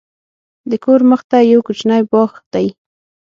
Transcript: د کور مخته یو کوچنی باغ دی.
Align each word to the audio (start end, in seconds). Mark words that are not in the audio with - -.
د 0.69 0.71
کور 0.83 1.01
مخته 1.11 1.37
یو 1.51 1.59
کوچنی 1.67 2.01
باغ 2.11 2.31
دی. 2.53 2.67